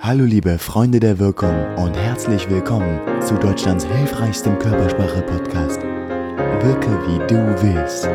Hallo 0.00 0.24
liebe 0.24 0.58
Freunde 0.58 1.00
der 1.00 1.18
Wirkung 1.18 1.54
und 1.76 1.96
herzlich 1.96 2.48
willkommen 2.50 3.00
zu 3.22 3.34
Deutschlands 3.36 3.86
hilfreichstem 3.86 4.58
Körpersprache-Podcast. 4.58 5.80
Wirke 5.82 6.90
wie 7.06 7.18
du 7.26 7.62
willst. 7.62 8.08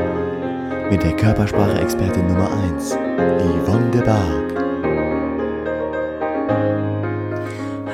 Mit 0.91 1.01
der 1.03 1.15
Körpersprache-Expertin 1.15 2.27
Nummer 2.27 2.51
1, 2.75 2.91
Yvonne 2.93 3.89
de 3.91 4.01
Barg. 4.03 4.68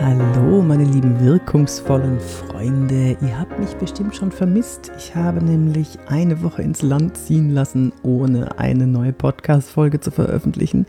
Hallo, 0.07 0.61
meine 0.61 0.83
lieben 0.83 1.19
wirkungsvollen 1.19 2.19
Freunde. 2.19 3.17
Ihr 3.23 3.39
habt 3.39 3.57
mich 3.57 3.75
bestimmt 3.77 4.15
schon 4.15 4.31
vermisst. 4.31 4.91
Ich 4.99 5.15
habe 5.15 5.43
nämlich 5.43 5.97
eine 6.05 6.43
Woche 6.43 6.61
ins 6.61 6.83
Land 6.83 7.17
ziehen 7.17 7.49
lassen, 7.49 7.91
ohne 8.03 8.59
eine 8.59 8.85
neue 8.85 9.13
Podcast-Folge 9.13 9.99
zu 9.99 10.11
veröffentlichen. 10.11 10.85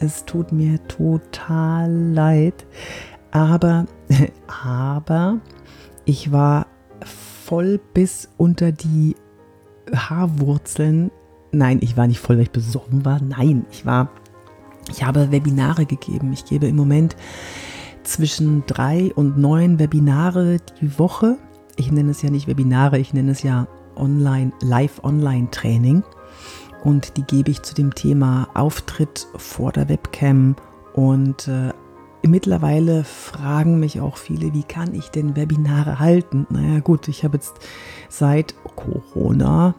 Es 0.00 0.24
tut 0.24 0.50
mir 0.50 0.84
total 0.88 1.88
leid. 1.92 2.66
Aber, 3.30 3.86
aber, 4.64 5.38
ich 6.04 6.32
war 6.32 6.66
voll 7.44 7.78
bis 7.94 8.28
unter 8.38 8.72
die 8.72 9.14
Haarwurzeln. 9.94 11.12
Nein, 11.52 11.78
ich 11.80 11.96
war 11.96 12.08
nicht 12.08 12.18
voll, 12.18 12.38
weil 12.38 12.42
ich 12.42 12.50
besoffen 12.50 13.04
war. 13.04 13.22
Nein, 13.22 13.66
ich 13.70 13.86
war, 13.86 14.10
ich 14.90 15.04
habe 15.04 15.30
Webinare 15.30 15.86
gegeben. 15.86 16.32
Ich 16.32 16.44
gebe 16.44 16.66
im 16.66 16.74
Moment 16.74 17.14
zwischen 18.08 18.64
drei 18.66 19.12
und 19.14 19.38
neun 19.38 19.78
Webinare 19.78 20.58
die 20.80 20.98
Woche. 20.98 21.36
Ich 21.76 21.92
nenne 21.92 22.10
es 22.10 22.22
ja 22.22 22.30
nicht 22.30 22.48
Webinare, 22.48 22.98
ich 22.98 23.12
nenne 23.12 23.32
es 23.32 23.42
ja 23.42 23.68
Online, 23.96 24.52
Live-Online-Training. 24.62 26.02
Und 26.84 27.16
die 27.16 27.22
gebe 27.22 27.50
ich 27.50 27.62
zu 27.62 27.74
dem 27.74 27.94
Thema 27.94 28.48
Auftritt 28.54 29.26
vor 29.36 29.72
der 29.72 29.88
Webcam. 29.88 30.56
Und 30.94 31.48
äh, 31.48 31.72
mittlerweile 32.26 33.04
fragen 33.04 33.78
mich 33.78 34.00
auch 34.00 34.16
viele, 34.16 34.54
wie 34.54 34.62
kann 34.62 34.94
ich 34.94 35.10
denn 35.10 35.36
Webinare 35.36 35.98
halten? 35.98 36.46
Naja 36.50 36.80
gut, 36.80 37.08
ich 37.08 37.24
habe 37.24 37.36
jetzt 37.36 37.54
seit 38.08 38.54
Corona, 38.74 39.74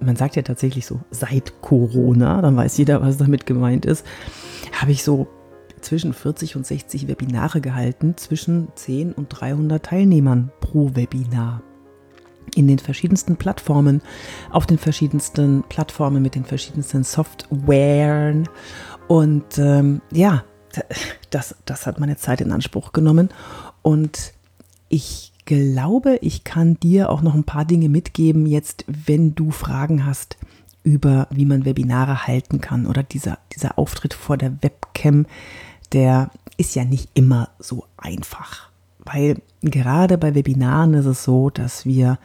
man 0.00 0.16
sagt 0.16 0.36
ja 0.36 0.42
tatsächlich 0.42 0.86
so, 0.86 1.00
seit 1.10 1.60
Corona, 1.60 2.40
dann 2.40 2.56
weiß 2.56 2.78
jeder, 2.78 3.02
was 3.02 3.18
damit 3.18 3.44
gemeint 3.46 3.84
ist, 3.84 4.06
habe 4.72 4.92
ich 4.92 5.02
so 5.02 5.28
zwischen 5.80 6.12
40 6.12 6.56
und 6.56 6.66
60 6.66 7.08
Webinare 7.08 7.60
gehalten, 7.60 8.16
zwischen 8.16 8.68
10 8.74 9.12
und 9.12 9.28
300 9.28 9.84
Teilnehmern 9.84 10.50
pro 10.60 10.94
Webinar. 10.94 11.62
In 12.54 12.66
den 12.66 12.78
verschiedensten 12.78 13.36
Plattformen, 13.36 14.02
auf 14.50 14.66
den 14.66 14.78
verschiedensten 14.78 15.62
Plattformen 15.68 16.22
mit 16.22 16.34
den 16.34 16.44
verschiedensten 16.44 17.04
Softwaren. 17.04 18.48
Und 19.06 19.58
ähm, 19.58 20.00
ja, 20.12 20.44
das, 21.30 21.54
das 21.64 21.86
hat 21.86 22.00
meine 22.00 22.16
Zeit 22.16 22.40
in 22.40 22.52
Anspruch 22.52 22.92
genommen. 22.92 23.28
Und 23.82 24.32
ich 24.88 25.32
glaube, 25.44 26.18
ich 26.22 26.44
kann 26.44 26.78
dir 26.80 27.10
auch 27.10 27.22
noch 27.22 27.34
ein 27.34 27.44
paar 27.44 27.64
Dinge 27.64 27.88
mitgeben, 27.88 28.46
jetzt, 28.46 28.84
wenn 28.86 29.34
du 29.34 29.50
Fragen 29.50 30.06
hast 30.06 30.36
über, 30.82 31.26
wie 31.30 31.44
man 31.44 31.64
Webinare 31.64 32.26
halten 32.26 32.60
kann 32.60 32.86
oder 32.86 33.02
dieser, 33.02 33.38
dieser 33.54 33.78
Auftritt 33.78 34.14
vor 34.14 34.36
der 34.36 34.62
Webcam 34.62 35.26
der 35.92 36.30
ist 36.56 36.74
ja 36.74 36.84
nicht 36.84 37.10
immer 37.14 37.50
so 37.58 37.86
einfach. 37.96 38.70
Weil 38.98 39.40
gerade 39.62 40.18
bei 40.18 40.34
Webinaren 40.34 40.94
ist 40.94 41.06
es 41.06 41.24
so, 41.24 41.50
dass 41.50 41.84
wir 41.86 42.18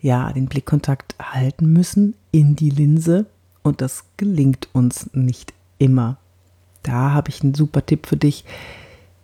ja 0.00 0.32
den 0.32 0.46
Blickkontakt 0.46 1.14
halten 1.20 1.72
müssen 1.72 2.14
in 2.32 2.56
die 2.56 2.70
Linse 2.70 3.26
und 3.62 3.80
das 3.80 4.04
gelingt 4.16 4.68
uns 4.72 5.10
nicht 5.12 5.52
immer. 5.78 6.18
Da 6.82 7.12
habe 7.12 7.30
ich 7.30 7.42
einen 7.42 7.54
super 7.54 7.84
Tipp 7.84 8.06
für 8.06 8.16
dich. 8.16 8.44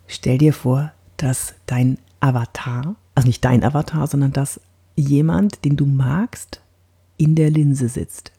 Stell 0.06 0.38
dir 0.38 0.52
vor, 0.52 0.92
dass 1.16 1.54
dein 1.66 1.98
Avatar, 2.20 2.96
also 3.14 3.26
nicht 3.28 3.44
dein 3.44 3.62
Avatar, 3.62 4.06
sondern 4.06 4.32
dass 4.32 4.60
jemand, 4.96 5.64
den 5.64 5.76
du 5.76 5.86
magst, 5.86 6.60
in 7.16 7.34
der 7.34 7.50
Linse 7.50 7.88
sitzt. 7.88 8.32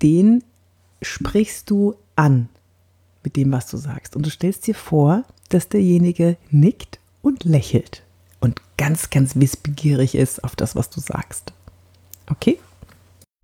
Den 0.00 0.44
sprichst 1.00 1.70
du 1.70 1.96
an 2.14 2.48
mit 3.24 3.36
dem, 3.36 3.52
was 3.52 3.66
du 3.66 3.76
sagst. 3.76 4.16
Und 4.16 4.26
du 4.26 4.30
stellst 4.30 4.66
dir 4.66 4.74
vor, 4.74 5.24
dass 5.48 5.68
derjenige 5.68 6.36
nickt 6.50 6.98
und 7.22 7.44
lächelt 7.44 8.02
und 8.40 8.60
ganz, 8.76 9.10
ganz 9.10 9.36
wissbegierig 9.36 10.14
ist 10.14 10.42
auf 10.44 10.56
das, 10.56 10.74
was 10.74 10.90
du 10.90 11.00
sagst. 11.00 11.52
Okay? 12.28 12.58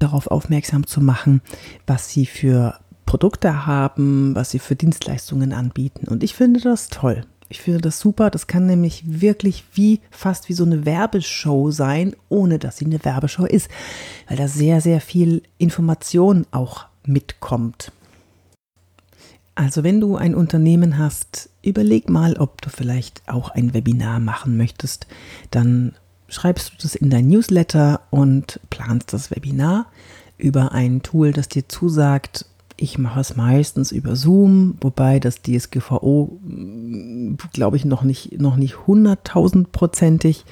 Darauf 0.00 0.27
aufmerksam 0.27 0.87
zu 0.87 1.00
machen, 1.00 1.41
was 1.87 2.11
sie 2.11 2.27
für 2.27 2.78
Produkte 3.06 3.66
haben, 3.66 4.34
was 4.34 4.50
sie 4.50 4.59
für 4.59 4.77
Dienstleistungen 4.77 5.53
anbieten. 5.53 6.09
Und 6.09 6.22
ich 6.22 6.34
finde 6.34 6.60
das 6.60 6.89
toll. 6.89 7.25
Ich 7.49 7.62
finde 7.62 7.81
das 7.81 7.99
super. 7.99 8.31
Das 8.31 8.47
kann 8.47 8.66
nämlich 8.66 9.03
wirklich 9.06 9.65
wie 9.72 10.00
fast 10.10 10.49
wie 10.49 10.53
so 10.53 10.65
eine 10.65 10.84
Werbeshow 10.84 11.71
sein, 11.71 12.15
ohne 12.28 12.59
dass 12.59 12.77
sie 12.77 12.84
eine 12.84 13.03
Werbeshow 13.05 13.47
ist, 13.47 13.71
weil 14.28 14.37
da 14.37 14.49
sehr, 14.49 14.81
sehr 14.81 15.00
viel 15.00 15.43
Information 15.56 16.47
auch 16.50 16.87
mitkommt. 17.06 17.93
Also 19.59 19.83
wenn 19.83 20.01
du 20.01 20.15
ein 20.15 20.37
Unternehmen 20.37 20.99
hast, 20.99 21.51
überleg 21.63 22.09
mal, 22.09 22.37
ob 22.37 22.63
du 22.63 22.71
vielleicht 22.71 23.23
auch 23.27 23.51
ein 23.51 23.75
Webinar 23.75 24.21
machen 24.21 24.57
möchtest. 24.57 25.09
Dann 25.51 25.97
schreibst 26.29 26.71
du 26.71 26.75
das 26.81 26.95
in 26.95 27.11
dein 27.11 27.27
Newsletter 27.27 28.03
und 28.11 28.61
planst 28.71 29.13
das 29.13 29.33
Webinar 29.33 29.87
über 30.37 30.71
ein 30.71 31.03
Tool, 31.03 31.33
das 31.33 31.49
dir 31.49 31.69
zusagt. 31.69 32.47
Ich 32.77 32.99
mache 32.99 33.19
es 33.19 33.35
meistens 33.35 33.91
über 33.91 34.15
Zoom, 34.15 34.77
wobei 34.81 35.19
das 35.19 35.43
DSGVO, 35.43 36.39
glaube 37.53 37.77
ich, 37.77 37.85
noch 37.85 38.05
nicht, 38.05 38.41
noch 38.41 38.55
nicht 38.55 38.87
hunderttausendprozentig 38.87 40.45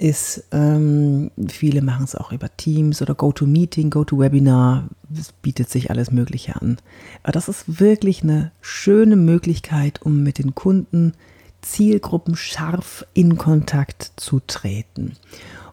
ist, 0.00 0.44
ähm, 0.52 1.30
viele 1.48 1.82
machen 1.82 2.04
es 2.04 2.14
auch 2.14 2.32
über 2.32 2.54
Teams 2.56 3.02
oder 3.02 3.14
GoToMeeting, 3.14 3.90
GoToWebinar, 3.90 4.88
es 5.12 5.32
bietet 5.32 5.70
sich 5.70 5.90
alles 5.90 6.10
Mögliche 6.10 6.56
an. 6.60 6.78
Aber 7.22 7.32
das 7.32 7.48
ist 7.48 7.80
wirklich 7.80 8.22
eine 8.22 8.52
schöne 8.60 9.16
Möglichkeit, 9.16 10.02
um 10.02 10.22
mit 10.22 10.38
den 10.38 10.54
Kunden 10.54 11.12
Zielgruppen 11.60 12.36
scharf 12.36 13.04
in 13.14 13.36
Kontakt 13.36 14.12
zu 14.16 14.40
treten. 14.46 15.16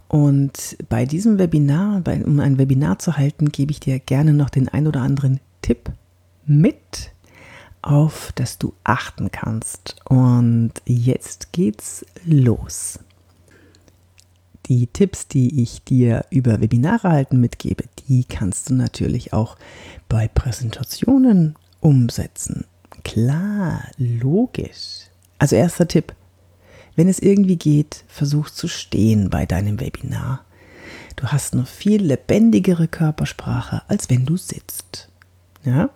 Und 0.08 0.78
bei 0.90 1.06
diesem 1.06 1.40
Webinar, 1.40 2.02
bei, 2.02 2.24
um 2.24 2.40
ein 2.40 2.58
Webinar 2.58 3.00
zu 3.00 3.18
halten, 3.18 3.50
gebe 3.50 3.72
ich 3.72 3.80
dir 3.80 4.00
gerne 4.00 4.34
noch 4.34 4.50
den 4.50 4.70
ein 4.70 4.88
oder 4.88 5.02
anderen 5.02 5.40
Tipp 5.62 5.92
mit, 6.46 7.12
auf 7.82 8.32
das 8.36 8.58
du 8.58 8.74
achten 8.84 9.32
kannst. 9.32 9.96
Und 10.06 10.74
jetzt 10.86 11.54
geht's 11.54 12.06
los. 12.24 13.00
Die 14.68 14.88
Tipps, 14.88 15.28
die 15.28 15.62
ich 15.62 15.84
dir 15.84 16.26
über 16.32 16.60
Webinare 16.60 17.10
halten 17.10 17.40
mitgebe, 17.40 17.84
die 18.08 18.24
kannst 18.24 18.70
du 18.70 18.74
natürlich 18.74 19.32
auch 19.32 19.58
bei 20.10 20.28
Präsentationen 20.28 21.56
umsetzen. 21.82 22.66
Klar, 23.04 23.84
logisch. 23.98 25.08
Also 25.38 25.56
erster 25.56 25.88
Tipp, 25.88 26.14
wenn 26.96 27.08
es 27.08 27.20
irgendwie 27.20 27.58
geht, 27.58 28.04
versuch 28.08 28.50
zu 28.50 28.68
stehen 28.68 29.30
bei 29.30 29.46
deinem 29.46 29.80
Webinar. 29.80 30.44
Du 31.16 31.28
hast 31.28 31.54
eine 31.54 31.66
viel 31.66 32.02
lebendigere 32.02 32.88
Körpersprache, 32.88 33.84
als 33.88 34.10
wenn 34.10 34.26
du 34.26 34.38
sitzt. 34.38 35.10
Ja? 35.64 35.90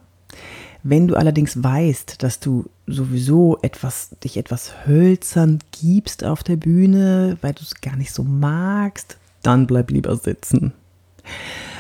Wenn 0.84 1.08
du 1.08 1.16
allerdings 1.16 1.62
weißt, 1.62 2.24
dass 2.24 2.40
du 2.40 2.66
sowieso 2.88 3.60
etwas, 3.62 4.12
dich 4.24 4.38
etwas 4.38 4.88
hölzern 4.88 5.60
gibst 5.72 6.24
auf 6.24 6.44
der 6.44 6.56
Bühne, 6.56 7.38
weil 7.42 7.54
du 7.54 7.62
es 7.64 7.82
gar 7.82 7.96
nicht 7.96 8.14
so 8.14 8.24
magst, 8.24 9.18
dann 9.44 9.68
bleib 9.68 9.92
lieber 9.92 10.16
sitzen. 10.16 10.74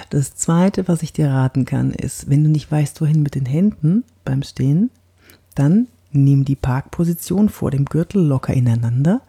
Das 0.09 0.35
zweite, 0.35 0.87
was 0.87 1.03
ich 1.03 1.13
dir 1.13 1.29
raten 1.29 1.65
kann, 1.65 1.91
ist, 1.91 2.29
wenn 2.29 2.43
du 2.43 2.49
nicht 2.49 2.71
weißt, 2.71 2.99
wohin 2.99 3.21
mit 3.21 3.35
den 3.35 3.45
Händen 3.45 4.03
beim 4.25 4.43
Stehen, 4.43 4.89
dann 5.55 5.87
nimm 6.11 6.45
die 6.45 6.55
Parkposition 6.55 7.49
vor 7.49 7.71
dem 7.71 7.85
Gürtel 7.85 8.21
locker 8.21 8.53
ineinander 8.53 9.21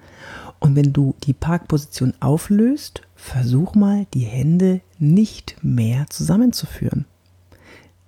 und 0.60 0.76
wenn 0.76 0.92
du 0.92 1.14
die 1.24 1.32
Parkposition 1.32 2.14
auflöst, 2.20 3.02
versuch 3.16 3.74
mal, 3.74 4.06
die 4.14 4.20
Hände 4.20 4.80
nicht 4.98 5.56
mehr 5.62 6.06
zusammenzuführen. 6.10 7.06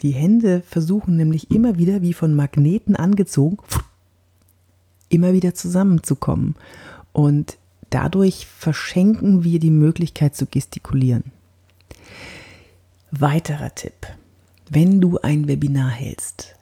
Die 0.03 0.11
Hände 0.11 0.63
versuchen 0.63 1.17
nämlich 1.17 1.51
immer 1.51 1.79
wieder, 1.79 2.03
wie 2.03 2.13
von 2.13 2.35
Magneten 2.35 2.97
angezogen, 2.97 3.59
immer 5.09 5.33
wieder 5.33 5.55
zusammenzukommen. 5.55 6.57
Und 7.13 7.57
dadurch 7.91 8.47
verschenken 8.47 9.45
wir 9.45 9.61
die 9.61 9.71
Möglichkeit 9.71 10.35
zu 10.35 10.47
gestikulieren. 10.47 11.25
Weiterer 13.13 13.75
Tipp. 13.75 14.07
Wenn 14.69 15.01
du 15.01 15.19
ein 15.19 15.47
Webinar 15.47 15.91
hältst, 15.91 16.57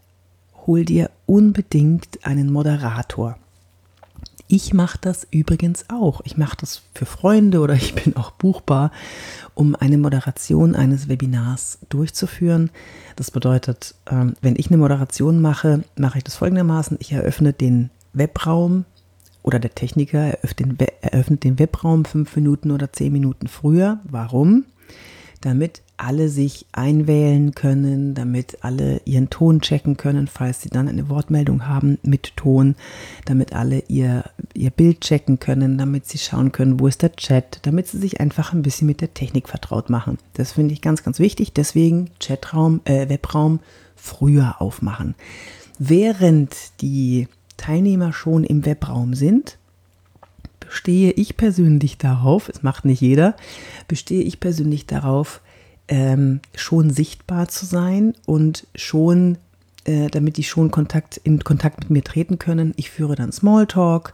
hol 0.67 0.85
dir 0.85 1.11
unbedingt 1.27 2.25
einen 2.27 2.53
Moderator. 2.53 3.39
Ich 4.53 4.75
mache 4.75 4.99
das 5.01 5.29
übrigens 5.31 5.85
auch. 5.91 6.23
Ich 6.25 6.37
mache 6.37 6.57
das 6.61 6.83
für 6.93 7.07
Freunde 7.07 7.61
oder 7.61 7.75
ich 7.75 7.95
bin 7.95 8.17
auch 8.17 8.33
buchbar, 8.33 8.91
um 9.55 9.77
eine 9.77 9.97
Moderation 9.97 10.75
eines 10.75 11.09
Webinars 11.09 11.79
durchzuführen. 11.89 12.71
Das 13.15 13.31
bedeutet, 13.31 13.95
ähm, 14.11 14.35
wenn 14.41 14.57
ich 14.57 14.67
eine 14.67 14.79
Moderation 14.79 15.41
mache, 15.41 15.85
mache 15.97 16.19
ich 16.19 16.25
das 16.25 16.35
folgendermaßen. 16.35 16.97
Ich 17.01 17.13
eröffne 17.13 17.53
den 17.53 17.91
Webraum 18.13 18.87
oder 19.45 19.61
der 19.61 19.73
Techniker 19.73 20.19
eröffnet 21.01 21.45
den, 21.45 21.61
Webraum 21.61 22.05
fünf 22.05 22.35
Minuten 22.35 22.73
oder 22.73 22.93
zehn 22.93 23.13
Minuten 23.13 23.47
früher. 23.47 24.01
Warum? 24.03 24.65
Damit 25.41 25.83
alle 25.97 26.29
sich 26.29 26.67
einwählen 26.73 27.55
können, 27.55 28.15
damit 28.15 28.59
alle 28.63 29.01
ihren 29.05 29.31
Ton 29.31 29.61
checken 29.61 29.97
können, 29.97 30.27
falls 30.27 30.63
sie 30.63 30.71
dann 30.71 30.89
eine 30.89 31.09
Wortmeldung 31.09 31.67
haben 31.67 31.99
mit 32.03 32.37
Ton, 32.37 32.75
damit 33.27 33.55
alle 33.55 33.83
ihr, 33.89 34.25
ihr 34.55 34.71
Bild 34.71 35.03
checken 35.03 35.39
können, 35.39 35.79
damit 35.79 36.07
sie 36.07 36.19
schauen 36.19 36.53
können, 36.53 36.81
wo 36.81 36.87
ist 36.87 37.03
der 37.03 37.17
Chat, 37.17 37.61
damit 37.63 37.89
sie 37.89 37.99
sich 37.99 38.21
einfach 38.21 38.53
ein 38.53 38.63
bisschen 38.63 38.87
mit 38.87 39.01
der 39.01 39.15
Technik 39.15 39.49
vertraut 39.49 39.91
machen. 39.91 40.19
Das 40.35 40.53
finde 40.53 40.73
ich 40.73 40.81
ganz, 40.81 41.03
ganz 41.03 41.19
wichtig. 41.19 41.53
Deswegen 41.53 42.11
Chatraum, 42.19 42.81
äh, 42.85 43.09
Webraum 43.09 43.61
früher 43.95 44.61
aufmachen. 44.61 45.15
Während 45.79 46.55
die 46.81 47.29
Teilnehmer 47.57 48.13
schon 48.13 48.45
im 48.45 48.65
Webraum 48.65 49.15
sind, 49.15 49.59
bestehe 50.71 51.11
ich 51.11 51.37
persönlich 51.37 51.99
darauf, 51.99 52.49
es 52.49 52.63
macht 52.63 52.85
nicht 52.85 53.01
jeder, 53.01 53.35
bestehe 53.89 54.23
ich 54.23 54.39
persönlich 54.39 54.87
darauf, 54.87 55.41
ähm, 55.89 56.41
schon 56.55 56.91
sichtbar 56.91 57.49
zu 57.49 57.67
sein 57.67 58.15
und 58.25 58.69
schon, 58.77 59.37
äh, 59.85 60.07
damit 60.07 60.37
die 60.37 60.45
schon 60.45 60.71
Kontakt, 60.71 61.17
in 61.25 61.43
Kontakt 61.43 61.81
mit 61.81 61.91
mir 61.91 62.05
treten 62.05 62.39
können. 62.39 62.73
Ich 62.77 62.89
führe 62.89 63.17
dann 63.17 63.33
Smalltalk, 63.33 64.13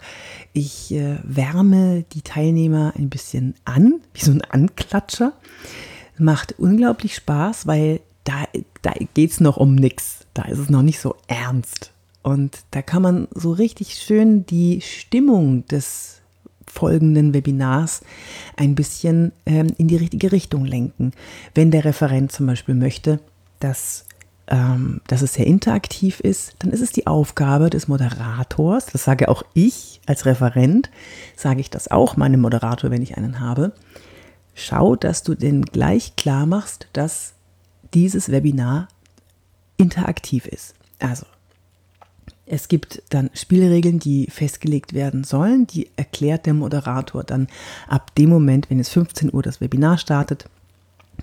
ich 0.55 0.95
äh, 0.95 1.19
wärme 1.23 2.05
die 2.15 2.23
Teilnehmer 2.23 2.95
ein 2.97 3.11
bisschen 3.11 3.55
an, 3.67 4.01
wie 4.15 4.25
so 4.25 4.33
ein 4.33 4.41
Anklatscher. 4.41 5.35
Macht 6.17 6.59
unglaublich 6.59 7.15
Spaß, 7.17 7.67
weil 7.67 8.01
da, 8.25 8.45
da 8.81 8.95
geht 9.13 9.33
es 9.33 9.41
noch 9.41 9.59
um 9.59 9.75
nichts. 9.75 10.21
Da 10.33 10.45
ist 10.45 10.59
es 10.59 10.71
noch 10.71 10.81
nicht 10.81 11.01
so 11.01 11.17
ernst. 11.27 11.93
Und 12.23 12.61
da 12.71 12.81
kann 12.81 13.03
man 13.03 13.29
so 13.35 13.53
richtig 13.53 13.97
schön 13.97 14.47
die 14.47 14.81
Stimmung 14.81 15.67
des 15.67 16.23
folgenden 16.71 17.35
Webinars 17.35 18.03
ein 18.57 18.75
bisschen 18.75 19.33
ähm, 19.47 19.69
in 19.79 19.89
die 19.89 19.97
richtige 19.97 20.33
Richtung 20.33 20.65
lenken. 20.65 21.13
Wenn 21.55 21.71
der 21.71 21.85
Referent 21.85 22.33
zum 22.33 22.47
Beispiel 22.47 22.75
möchte, 22.75 23.21
dass, 23.61 24.05
ähm, 24.49 25.01
dass 25.07 25.23
es 25.23 25.35
sehr 25.35 25.47
interaktiv 25.47 26.21
ist, 26.21 26.55
dann 26.59 26.71
ist 26.71 26.83
es 26.83 26.93
die 26.93 27.07
Aufgabe 27.07 27.71
des 27.71 27.89
Moderators, 27.89 28.87
das 28.87 29.05
sage 29.05 29.29
auch 29.29 29.43
ich 29.55 30.01
als 30.07 30.27
Referent, 30.27 30.91
sage 31.37 31.61
ich 31.61 31.71
das 31.71 31.91
auch 31.91 32.17
meinem 32.17 32.41
Moderator, 32.41 32.91
wenn 32.91 33.03
ich 33.03 33.17
einen 33.17 33.41
habe, 33.41 33.73
schau, 34.55 34.97
dass 34.97 35.23
du 35.23 35.35
den 35.35 35.65
gleich 35.65 36.17
klar 36.17 36.47
machst, 36.47 36.89
dass 36.93 37.35
dieses 37.95 38.31
Webinar 38.31 38.89
interaktiv 39.77 40.47
ist. 40.47 40.75
Also 40.99 41.27
es 42.47 42.69
gibt 42.69 43.03
dann 43.11 43.29
Spielregeln, 43.35 43.99
die 43.99 44.29
festgelegt 44.31 44.95
werden 44.95 45.25
sollen. 45.25 45.67
Die 45.67 45.89
erklärt 45.97 46.47
der 46.47 46.55
Moderator 46.55 47.25
dann 47.25 47.49
ab 47.89 48.15
dem 48.15 48.31
Moment, 48.31 48.71
wenn 48.71 48.79
es 48.79 48.89
15 48.89 49.35
Uhr 49.35 49.43
das 49.43 49.61
Webinar 49.61 49.99
startet. 49.99 50.49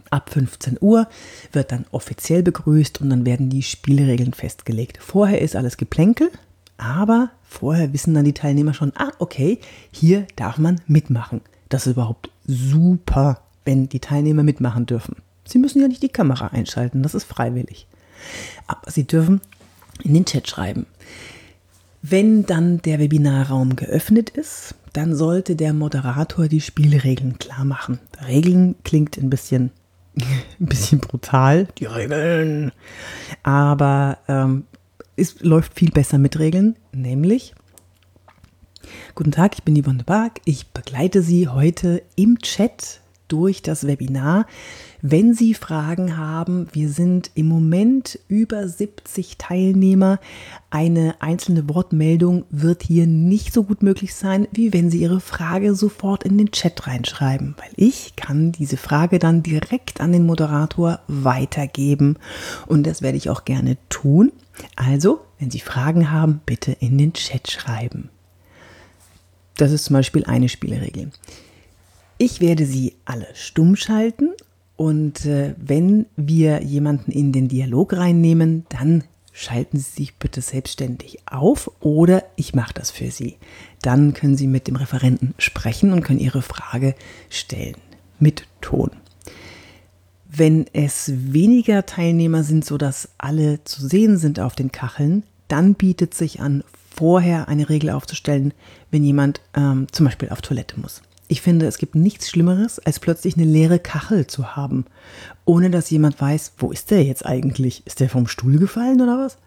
Ab 0.10 0.30
15 0.30 0.78
Uhr 0.82 1.08
wird 1.54 1.72
dann 1.72 1.86
offiziell 1.92 2.44
begrüßt 2.44 3.00
und 3.02 3.10
dann 3.10 3.26
werden 3.26 3.50
die 3.50 3.64
Spielregeln 3.64 4.34
festgelegt. 4.34 4.98
Vorher 5.02 5.42
ist 5.42 5.56
alles 5.56 5.78
Geplänkel, 5.78 6.30
aber 6.78 7.30
vorher 7.44 7.94
wissen 7.94 8.14
dann 8.14 8.26
die 8.26 8.34
Teilnehmer 8.34 8.74
schon, 8.74 8.92
ah, 8.96 9.12
okay, 9.20 9.60
hier 9.92 10.28
darf 10.36 10.58
man 10.58 10.82
mitmachen. 10.88 11.42
Das 11.70 11.88
ist 11.88 11.94
überhaupt 11.94 12.30
super, 12.46 13.42
wenn 13.64 13.88
die 13.88 14.02
Teilnehmer 14.02 14.44
mitmachen 14.44 14.86
dürfen. 14.86 15.16
Sie 15.46 15.58
müssen 15.58 15.82
ja 15.82 15.88
nicht 15.88 16.04
die 16.04 16.10
Kamera 16.10 16.48
einschalten, 16.48 17.02
das 17.02 17.16
ist 17.16 17.24
freiwillig. 17.24 17.88
Aber 18.68 18.92
sie 18.92 19.06
dürfen 19.06 19.42
in 20.02 20.14
den 20.14 20.26
Chat 20.26 20.48
schreiben. 20.48 20.86
Wenn 22.02 22.46
dann 22.46 22.82
der 22.82 23.00
Webinarraum 23.00 23.76
geöffnet 23.76 24.30
ist, 24.30 24.76
dann 24.92 25.16
sollte 25.16 25.56
der 25.56 25.74
Moderator 25.74 26.48
die 26.48 26.62
Spielregeln 26.62 27.40
klar 27.40 27.66
machen. 27.66 28.00
Regeln 28.28 28.76
klingt 28.84 29.18
ein 29.18 29.30
bisschen, 29.30 29.72
ein 30.16 30.66
bisschen 30.66 31.00
brutal, 31.00 31.68
die 31.78 31.86
Regeln. 31.86 32.72
Aber 33.42 34.18
ähm, 34.28 34.66
es 35.16 35.40
läuft 35.42 35.76
viel 35.76 35.92
besser 35.92 36.18
mit 36.18 36.40
Regeln, 36.40 36.76
nämlich 36.92 37.54
Guten 39.16 39.32
Tag, 39.32 39.54
ich 39.56 39.64
bin 39.64 39.82
Yvonne 39.82 40.04
Bark. 40.04 40.42
Ich 40.46 40.68
begleite 40.68 41.22
Sie 41.22 41.48
heute 41.48 42.02
im 42.16 42.40
Chat 42.40 43.00
durch 43.28 43.62
das 43.62 43.88
Webinar. 43.88 44.46
Wenn 45.02 45.34
Sie 45.34 45.54
Fragen 45.54 46.18
haben, 46.18 46.68
wir 46.72 46.90
sind 46.90 47.32
im 47.36 47.48
Moment 47.48 48.20
über 48.28 48.68
70 48.68 49.38
Teilnehmer. 49.38 50.20
Eine 50.70 51.16
einzelne 51.20 51.68
Wortmeldung 51.68 52.46
wird 52.50 52.84
hier 52.84 53.06
nicht 53.06 53.54
so 53.54 53.64
gut 53.64 53.84
möglich 53.84 54.16
sein, 54.16 54.48
wie 54.52 54.72
wenn 54.72 54.90
Sie 54.90 55.00
Ihre 55.00 55.20
Frage 55.20 55.76
sofort 55.76 56.24
in 56.24 56.38
den 56.38 56.52
Chat 56.52 56.88
reinschreiben, 56.88 57.56
weil 57.58 57.72
ich 57.76 58.16
kann 58.16 58.52
diese 58.54 58.78
Frage 58.78 59.20
dann 59.20 59.44
direkt 59.44 60.00
an 60.00 60.12
den 60.12 60.26
Moderator 60.26 61.00
weitergeben 61.08 62.18
und 62.68 62.88
das 62.88 63.02
werde 63.02 63.18
ich 63.18 63.30
auch 63.30 63.46
gerne 63.46 63.78
tun. 63.90 64.32
Also, 64.76 65.22
wenn 65.40 65.52
Sie 65.52 65.60
Fragen 65.60 66.12
haben, 66.12 66.42
bitte 66.46 66.72
in 66.80 66.98
den 66.98 67.14
Chat 67.14 67.52
schreiben. 67.52 68.10
Das 69.58 69.72
ist 69.72 69.86
zum 69.86 69.96
Beispiel 69.96 70.24
eine 70.26 70.50
Spielregel. 70.50 71.12
Ich 72.26 72.40
werde 72.40 72.66
sie 72.66 72.96
alle 73.04 73.28
stumm 73.34 73.76
schalten 73.76 74.30
und 74.78 75.26
äh, 75.26 75.56
wenn 75.58 76.06
wir 76.16 76.64
jemanden 76.64 77.12
in 77.12 77.34
den 77.34 77.50
Dialog 77.50 77.92
reinnehmen, 77.92 78.66
dann 78.70 79.04
schalten 79.34 79.78
Sie 79.78 79.92
sich 79.92 80.16
bitte 80.16 80.40
selbstständig 80.40 81.20
auf 81.26 81.70
oder 81.82 82.24
ich 82.38 82.56
mache 82.56 82.74
das 82.76 82.92
für 82.92 83.12
Sie. 83.12 83.36
Dann 83.82 84.14
können 84.14 84.38
Sie 84.38 84.48
mit 84.48 84.70
dem 84.70 84.78
Referenten 84.78 85.34
sprechen 85.38 85.92
und 85.92 86.02
können 86.02 86.22
Ihre 86.22 86.42
Frage 86.42 86.96
stellen 87.30 87.76
mit 88.20 88.48
Ton. 88.62 88.92
Wenn 90.26 90.68
es 90.72 91.12
weniger 91.14 91.86
Teilnehmer 91.86 92.44
sind, 92.46 92.64
sodass 92.64 93.10
alle 93.18 93.66
zu 93.66 93.86
sehen 93.86 94.18
sind 94.18 94.40
auf 94.40 94.56
den 94.56 94.72
Kacheln, 94.72 95.24
dann 95.50 95.74
bietet 95.74 96.14
sich 96.14 96.40
an, 96.40 96.64
vorher 96.90 97.50
eine 97.50 97.68
Regel 97.68 97.90
aufzustellen, 97.90 98.54
wenn 98.92 99.04
jemand 99.04 99.42
ähm, 99.58 99.88
zum 99.92 100.06
Beispiel 100.06 100.30
auf 100.30 100.42
Toilette 100.42 100.80
muss. 100.80 101.02
Ich 101.34 101.42
finde, 101.42 101.66
es 101.66 101.80
gibt 101.80 101.96
nichts 101.96 102.30
Schlimmeres, 102.30 102.78
als 102.78 103.00
plötzlich 103.00 103.38
eine 103.38 103.46
leere 103.48 103.80
Kachel 103.80 104.28
zu 104.28 104.56
haben, 104.56 104.86
ohne 105.46 105.72
dass 105.72 105.90
jemand 105.90 106.22
weiß, 106.22 106.52
wo 106.60 106.72
ist 106.72 106.92
der 106.92 107.04
jetzt 107.04 107.26
eigentlich? 107.26 107.82
Ist 107.88 108.02
der 108.02 108.10
vom 108.12 108.28
Stuhl 108.28 108.60
gefallen 108.60 109.02
oder 109.02 109.18
was? 109.18 109.40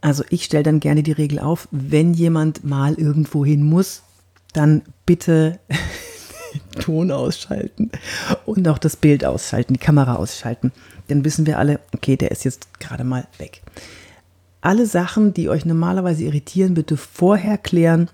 Also 0.00 0.22
ich 0.30 0.44
stelle 0.44 0.62
dann 0.62 0.78
gerne 0.78 1.02
die 1.02 1.10
Regel 1.10 1.40
auf, 1.40 1.66
wenn 1.72 2.14
jemand 2.14 2.62
mal 2.62 2.94
irgendwo 2.94 3.44
hin 3.44 3.64
muss, 3.64 4.04
dann 4.52 4.82
bitte 5.06 5.58
Ton 6.78 7.10
ausschalten 7.10 7.90
und 8.44 8.68
auch 8.68 8.78
das 8.78 8.94
Bild 8.94 9.24
ausschalten, 9.24 9.72
die 9.74 9.80
Kamera 9.80 10.14
ausschalten. 10.14 10.70
Dann 11.08 11.24
wissen 11.24 11.46
wir 11.46 11.58
alle, 11.58 11.80
okay, 11.96 12.16
der 12.16 12.30
ist 12.30 12.44
jetzt 12.44 12.78
gerade 12.78 13.02
mal 13.02 13.26
weg. 13.38 13.60
Alle 14.60 14.86
Sachen, 14.86 15.34
die 15.34 15.48
euch 15.48 15.64
normalerweise 15.64 16.22
irritieren, 16.22 16.74
bitte 16.74 16.96
vorher 16.96 17.58
klären 17.58 18.08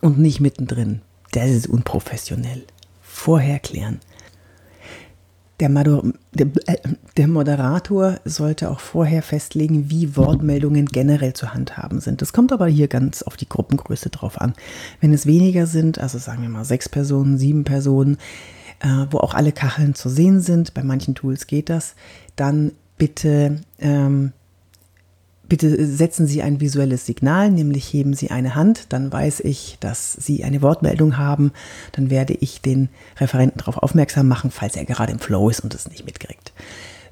und 0.00 0.18
nicht 0.18 0.40
mittendrin 0.40 1.00
das 1.32 1.50
ist 1.50 1.66
unprofessionell. 1.66 2.64
Vorher 3.00 3.58
klären. 3.58 4.00
Der, 5.60 5.70
äh, 5.76 6.76
der, 7.16 7.28
Moderator 7.28 8.18
sollte 8.24 8.68
auch 8.68 8.80
vorher 8.80 9.22
festlegen, 9.22 9.90
wie 9.90 10.16
Wortmeldungen 10.16 10.86
generell 10.86 11.34
zu 11.34 11.54
handhaben 11.54 12.00
sind. 12.00 12.20
Das 12.20 12.32
kommt 12.32 12.52
aber 12.52 12.66
hier 12.66 12.88
ganz 12.88 13.22
auf 13.22 13.36
die 13.36 13.48
Gruppengröße 13.48 14.10
drauf 14.10 14.40
an. 14.40 14.54
Wenn 15.00 15.12
es 15.12 15.24
weniger 15.24 15.66
sind, 15.66 15.98
also 15.98 16.18
sagen 16.18 16.42
wir 16.42 16.48
mal 16.48 16.64
sechs 16.64 16.88
Personen, 16.88 17.38
sieben 17.38 17.62
Personen, 17.62 18.16
äh, 18.80 19.06
wo 19.10 19.18
auch 19.18 19.34
alle 19.34 19.52
Kacheln 19.52 19.94
zu 19.94 20.08
sehen 20.08 20.40
sind, 20.40 20.74
bei 20.74 20.82
manchen 20.82 21.14
Tools 21.14 21.46
geht 21.46 21.68
das, 21.68 21.94
dann 22.34 22.72
bitte 22.98 23.60
ähm, 23.78 24.32
Bitte 25.52 25.84
setzen 25.84 26.26
Sie 26.26 26.40
ein 26.40 26.62
visuelles 26.62 27.04
Signal, 27.04 27.50
nämlich 27.50 27.92
heben 27.92 28.14
Sie 28.14 28.30
eine 28.30 28.54
Hand, 28.54 28.86
dann 28.88 29.12
weiß 29.12 29.40
ich, 29.40 29.76
dass 29.80 30.14
Sie 30.14 30.44
eine 30.44 30.62
Wortmeldung 30.62 31.18
haben. 31.18 31.52
Dann 31.92 32.08
werde 32.08 32.32
ich 32.32 32.62
den 32.62 32.88
Referenten 33.18 33.58
darauf 33.58 33.76
aufmerksam 33.76 34.28
machen, 34.28 34.50
falls 34.50 34.76
er 34.76 34.86
gerade 34.86 35.12
im 35.12 35.18
Flow 35.18 35.50
ist 35.50 35.60
und 35.60 35.74
es 35.74 35.90
nicht 35.90 36.06
mitkriegt. 36.06 36.54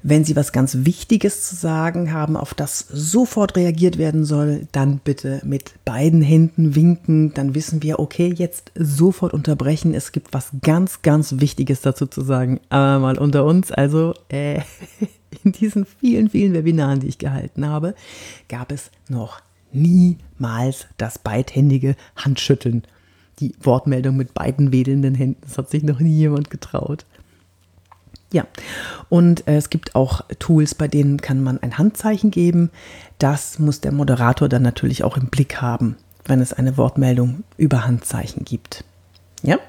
Wenn 0.01 0.25
Sie 0.25 0.35
was 0.35 0.53
ganz 0.53 0.77
Wichtiges 0.85 1.49
zu 1.49 1.55
sagen 1.55 2.13
haben, 2.13 2.35
auf 2.35 2.55
das 2.55 2.79
sofort 2.91 3.55
reagiert 3.55 3.99
werden 3.99 4.25
soll, 4.25 4.67
dann 4.71 4.97
bitte 4.97 5.39
mit 5.43 5.75
beiden 5.85 6.23
Händen 6.23 6.73
winken. 6.73 7.35
Dann 7.35 7.53
wissen 7.53 7.83
wir, 7.83 7.99
okay, 7.99 8.33
jetzt 8.35 8.71
sofort 8.73 9.35
unterbrechen. 9.35 9.93
Es 9.93 10.11
gibt 10.11 10.33
was 10.33 10.49
ganz, 10.63 11.03
ganz 11.03 11.35
Wichtiges 11.37 11.81
dazu 11.81 12.07
zu 12.07 12.21
sagen. 12.21 12.59
Aber 12.69 12.97
mal 12.97 13.19
unter 13.19 13.45
uns, 13.45 13.71
also 13.71 14.15
äh, 14.29 14.61
in 15.43 15.51
diesen 15.51 15.85
vielen, 15.85 16.29
vielen 16.29 16.53
Webinaren, 16.53 16.99
die 16.99 17.07
ich 17.07 17.17
gehalten 17.17 17.65
habe, 17.65 17.95
gab 18.49 18.71
es 18.71 18.91
noch 19.09 19.41
niemals 19.71 20.87
das 20.97 21.19
beidhändige 21.19 21.95
Handschütteln. 22.15 22.83
Die 23.39 23.55
Wortmeldung 23.61 24.17
mit 24.17 24.33
beiden 24.33 24.71
wedelnden 24.71 25.15
Händen, 25.15 25.41
das 25.41 25.57
hat 25.57 25.69
sich 25.69 25.83
noch 25.83 25.99
nie 25.99 26.15
jemand 26.15 26.49
getraut. 26.49 27.05
Ja, 28.33 28.45
und 29.09 29.47
äh, 29.47 29.57
es 29.57 29.69
gibt 29.69 29.95
auch 29.95 30.21
Tools, 30.39 30.73
bei 30.73 30.87
denen 30.87 31.19
kann 31.19 31.43
man 31.43 31.61
ein 31.61 31.77
Handzeichen 31.77 32.31
geben. 32.31 32.69
Das 33.17 33.59
muss 33.59 33.81
der 33.81 33.91
Moderator 33.91 34.47
dann 34.47 34.61
natürlich 34.61 35.03
auch 35.03 35.17
im 35.17 35.27
Blick 35.27 35.61
haben, 35.61 35.97
wenn 36.25 36.39
es 36.39 36.53
eine 36.53 36.77
Wortmeldung 36.77 37.43
über 37.57 37.85
Handzeichen 37.85 38.45
gibt. 38.45 38.85
Ja? 39.43 39.59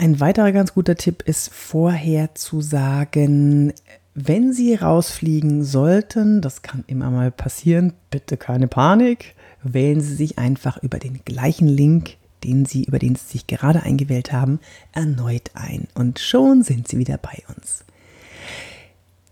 Ein 0.00 0.20
weiterer 0.20 0.52
ganz 0.52 0.74
guter 0.74 0.94
Tipp 0.94 1.22
ist 1.22 1.52
vorher 1.52 2.32
zu 2.36 2.60
sagen, 2.60 3.72
wenn 4.14 4.52
Sie 4.52 4.76
rausfliegen 4.76 5.64
sollten, 5.64 6.40
das 6.40 6.62
kann 6.62 6.84
immer 6.86 7.10
mal 7.10 7.32
passieren, 7.32 7.94
bitte 8.08 8.36
keine 8.36 8.68
Panik, 8.68 9.34
wählen 9.64 10.00
Sie 10.00 10.14
sich 10.14 10.38
einfach 10.38 10.80
über 10.84 11.00
den 11.00 11.24
gleichen 11.24 11.66
Link, 11.66 12.16
den 12.44 12.64
Sie, 12.64 12.84
über 12.84 13.00
den 13.00 13.16
Sie 13.16 13.26
sich 13.26 13.48
gerade 13.48 13.82
eingewählt 13.82 14.32
haben, 14.32 14.60
erneut 14.92 15.50
ein. 15.54 15.88
Und 15.96 16.20
schon 16.20 16.62
sind 16.62 16.86
Sie 16.86 16.98
wieder 16.98 17.18
bei 17.18 17.42
uns. 17.56 17.84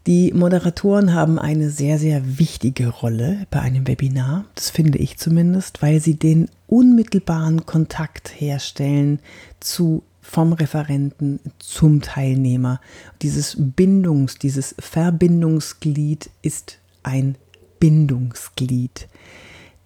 Die 0.09 0.33
Moderatoren 0.33 1.15
haben 1.15 1.39
eine 1.39 1.71
sehr, 1.71 2.01
sehr 2.01 2.39
wichtige 2.41 2.89
Rolle 2.89 3.47
bei 3.53 3.61
einem 3.61 3.87
Webinar, 3.87 4.47
das 4.57 4.71
finde 4.71 4.99
ich 4.99 5.17
zumindest, 5.17 5.81
weil 5.81 6.01
sie 6.01 6.15
den 6.15 6.49
unmittelbaren 6.67 7.67
Kontakt 7.67 8.33
herstellen 8.41 9.21
zu 9.61 10.03
vom 10.29 10.53
Referenten 10.53 11.41
zum 11.59 12.03
Teilnehmer. 12.03 12.81
Dieses 13.23 13.57
Bindungs-, 13.57 14.39
dieses 14.39 14.75
Verbindungsglied 14.79 16.31
ist 16.43 16.79
ein 17.03 17.37
Bindungsglied. 17.79 19.09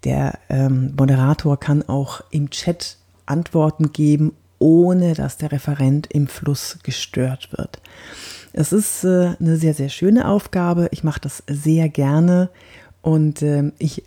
Der 0.04 0.38
ähm, 0.49 0.94
Moderator 0.97 1.61
kann 1.61 1.82
auch 1.82 2.23
im 2.30 2.49
Chat 2.50 2.97
Antworten 3.26 3.92
geben, 3.92 4.32
ohne 4.59 5.14
dass 5.14 5.37
der 5.37 5.52
Referent 5.52 6.06
im 6.11 6.26
Fluss 6.26 6.78
gestört 6.82 7.52
wird. 7.52 7.80
Es 8.52 8.73
ist 8.73 9.04
äh, 9.04 9.35
eine 9.38 9.56
sehr, 9.56 9.75
sehr 9.75 9.90
schöne 9.90 10.26
Aufgabe. 10.26 10.88
Ich 10.90 11.04
mache 11.04 11.20
das 11.20 11.42
sehr 11.49 11.88
gerne 11.88 12.49
und 13.02 13.42
äh, 13.42 13.70
ich 13.78 14.04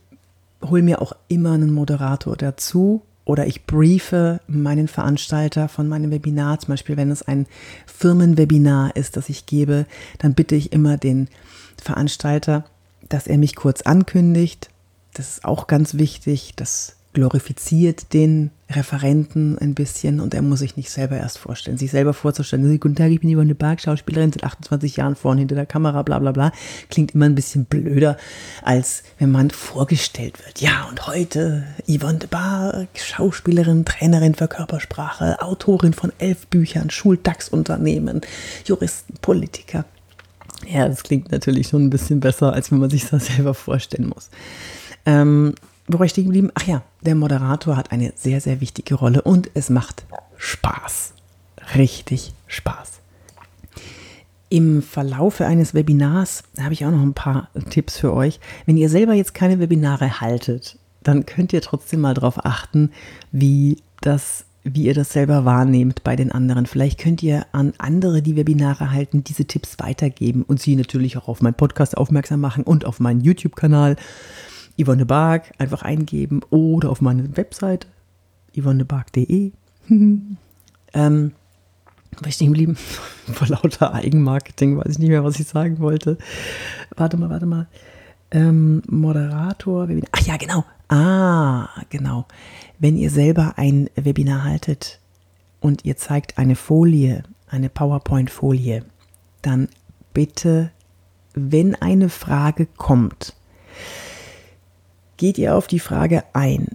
hole 0.64 0.82
mir 0.82 1.02
auch 1.02 1.14
immer 1.28 1.54
einen 1.54 1.72
Moderator 1.72 2.36
dazu, 2.36 3.04
oder 3.26 3.48
ich 3.48 3.66
briefe 3.66 4.42
meinen 4.48 4.88
Veranstalter 4.88 5.70
von 5.70 5.88
meinem 5.88 6.12
Webinar, 6.12 6.60
zum 6.60 6.74
Beispiel 6.74 6.98
wenn 6.98 7.12
es 7.12 7.22
ein 7.22 7.46
Firmenwebinar 7.86 8.96
ist, 8.96 9.16
das 9.18 9.30
ich 9.30 9.46
gebe, 9.46 9.86
dann 10.20 10.34
bitte 10.34 10.56
ich 10.56 10.74
immer 10.74 10.98
den 10.98 11.30
Veranstalter, 11.82 12.66
dass 13.10 13.28
er 13.28 13.38
mich 13.38 13.56
kurz 13.56 13.82
ankündigt. 13.82 14.70
Das 15.14 15.30
ist 15.30 15.46
auch 15.46 15.68
ganz 15.68 15.96
wichtig, 15.96 16.54
dass 16.56 16.96
glorifiziert 17.14 18.14
den 18.14 18.52
Referenten 18.70 19.58
ein 19.60 19.76
bisschen 19.76 20.20
und 20.20 20.34
er 20.34 20.42
muss 20.42 20.60
sich 20.60 20.78
nicht 20.78 20.90
selber 20.90 21.18
erst 21.18 21.38
vorstellen. 21.38 21.78
Sich 21.78 21.92
selber 21.92 22.14
vorzustellen, 22.14 22.80
guten 22.80 22.96
Tag, 22.96 23.12
ich 23.12 23.22
bin 23.22 23.34
Yvonne 23.34 23.56
Bark, 23.56 23.82
Schauspielerin, 23.82 24.32
seit 24.32 24.44
28 24.44 24.98
Jahren 24.98 25.16
vorne 25.16 25.40
hinter 25.40 25.56
der 25.56 25.66
Kamera, 25.66 26.02
bla 26.02 26.20
bla 26.20 26.32
bla, 26.32 26.52
klingt 26.90 27.14
immer 27.14 27.26
ein 27.26 27.36
bisschen 27.36 27.66
blöder, 27.66 28.18
als 28.64 29.04
wenn 29.20 29.32
man 29.32 29.52
vorgestellt 29.52 30.44
wird. 30.46 30.62
Ja, 30.62 30.88
und 30.90 31.06
heute 31.06 31.66
Yvonne 31.88 32.20
de 32.20 32.28
Bark, 32.28 32.90
Schauspielerin, 32.96 33.86
Trainerin 33.86 34.36
für 34.36 34.48
Körpersprache, 34.48 35.42
Autorin 35.42 35.94
von 35.94 36.12
elf 36.18 36.48
Büchern, 36.48 36.90
Schuldax-Unternehmen, 36.90 38.22
Juristen, 38.66 39.16
Politiker. 39.22 39.86
Ja, 40.68 40.88
das 40.88 41.04
klingt 41.04 41.32
natürlich 41.32 41.68
schon 41.68 41.86
ein 41.86 41.90
bisschen 41.90 42.20
besser, 42.20 42.54
als 42.54 42.72
wenn 42.72 42.80
man 42.80 42.90
sich 42.90 43.08
das 43.08 43.28
selber 43.28 43.54
vorstellen 43.54 44.10
muss. 44.10 44.30
Ähm, 45.06 45.54
wo 45.88 46.00
war 46.00 46.06
ich 46.06 46.12
stehen 46.12 46.26
geblieben? 46.26 46.52
Ach 46.56 46.64
ja, 46.64 46.84
der 47.02 47.16
Moderator 47.16 47.76
hat 47.76 47.92
eine 47.92 48.14
sehr, 48.16 48.42
sehr 48.42 48.62
wichtige 48.62 48.96
Rolle 48.96 49.22
und 49.22 49.50
es 49.54 49.70
macht 49.70 50.06
Spaß. 50.38 51.14
Richtig 51.76 52.34
Spaß. 52.48 53.00
Im 54.50 54.82
Verlaufe 54.84 55.46
eines 55.46 55.74
Webinars 55.74 56.44
habe 56.62 56.74
ich 56.74 56.86
auch 56.86 56.92
noch 56.92 57.02
ein 57.02 57.16
paar 57.16 57.50
Tipps 57.70 57.98
für 57.98 58.14
euch. 58.14 58.40
Wenn 58.66 58.78
ihr 58.78 58.90
selber 58.90 59.14
jetzt 59.14 59.34
keine 59.34 59.60
Webinare 59.60 60.22
haltet, 60.22 60.78
dann 61.02 61.26
könnt 61.26 61.54
ihr 61.54 61.62
trotzdem 61.62 62.02
mal 62.02 62.14
darauf 62.14 62.46
achten, 62.46 62.92
wie 63.32 63.82
das 64.02 64.46
wie 64.64 64.84
ihr 64.84 64.94
das 64.94 65.12
selber 65.12 65.44
wahrnehmt 65.44 66.04
bei 66.04 66.16
den 66.16 66.32
anderen. 66.32 66.66
Vielleicht 66.66 67.00
könnt 67.00 67.22
ihr 67.22 67.46
an 67.52 67.74
andere, 67.80 68.22
die 68.22 68.38
Webinare 68.38 68.92
halten, 68.92 69.24
diese 69.24 69.46
Tipps 69.46 69.78
weitergeben 69.80 70.44
und 70.44 70.62
sie 70.62 70.76
natürlich 70.76 71.18
auch 71.18 71.28
auf 71.28 71.42
meinen 71.42 71.56
Podcast 71.56 71.98
aufmerksam 71.98 72.40
machen 72.40 72.64
und 72.64 72.86
auf 72.86 73.00
meinen 73.00 73.22
YouTube-Kanal. 73.22 73.98
Yvonne 74.80 75.06
Bark 75.06 75.52
einfach 75.58 75.84
eingeben 75.84 76.42
oder 76.50 76.90
auf 76.90 77.02
meine 77.02 77.36
Website 77.38 77.88
yvonnebark.de. 78.58 79.52
ähm, 79.90 81.32
war 82.20 82.28
ich 82.28 82.36
stehen 82.36 82.48
geblieben? 82.48 82.76
Vor 83.34 83.48
lauter 83.48 83.94
Eigenmarketing 83.94 84.78
weiß 84.78 84.94
ich 84.94 85.00
nicht 85.00 85.10
mehr, 85.10 85.24
was 85.24 85.40
ich 85.40 85.48
sagen 85.48 85.80
wollte. 85.80 86.18
Warte 86.96 87.18
mal, 87.18 87.30
warte 87.30 87.46
mal. 87.46 87.68
Ähm, 88.32 88.82
Moderator, 88.88 89.88
Webinar. 89.88 90.10
Ach 90.12 90.22
ja, 90.22 90.38
genau. 90.38 90.66
Ah, 90.90 91.70
genau. 91.90 92.26
Wenn 92.80 92.98
ihr 92.98 93.10
selber 93.10 93.54
ein 93.58 93.90
Webinar 93.96 94.44
haltet 94.44 95.00
und 95.60 95.86
ihr 95.86 95.98
zeigt 95.98 96.38
eine 96.38 96.56
Folie, 96.56 97.24
eine 97.48 97.70
PowerPoint-Folie, 97.70 98.84
dann 99.42 99.70
bitte, 100.14 100.72
wenn 101.34 101.76
eine 101.76 102.10
Frage 102.10 102.66
kommt, 102.66 103.34
geht 105.18 105.38
ihr 105.38 105.56
auf 105.56 105.68
die 105.68 105.80
Frage 105.80 106.24
ein. 106.34 106.70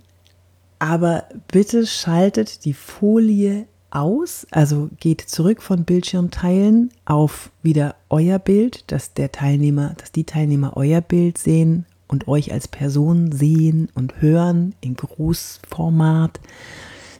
Aber 0.79 1.25
bitte 1.51 1.87
schaltet 1.87 2.65
die 2.65 2.73
Folie 2.73 3.67
aus, 3.91 4.47
also 4.51 4.91
geht 5.01 5.23
zurück 5.23 5.63
von 5.63 5.85
Bildschirmteilen 5.85 6.91
auf 7.05 7.51
wieder 7.63 7.97
euer 8.11 8.39
Bild, 8.39 8.91
dass 8.93 9.15
der 9.15 9.33
Teilnehmer, 9.33 9.95
dass 9.99 10.13
die 10.13 10.25
Teilnehmer 10.25 10.77
euer 10.77 11.01
Bild 11.01 11.39
sehen 11.39 11.87
und 12.07 12.29
euch 12.29 12.53
als 12.53 12.69
Person 12.69 13.33
sehen 13.33 13.89
und 13.95 14.21
hören 14.21 14.75
in 14.81 14.95
Grußformat, 14.95 16.41